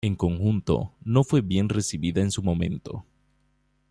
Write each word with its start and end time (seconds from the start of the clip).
En 0.03 0.15
conjunto, 0.15 0.93
no 1.03 1.23
fue 1.23 1.41
bien 1.41 1.69
recibida 1.69 2.21
en 2.23 2.31
su 2.31 2.41
momento. 2.41 3.05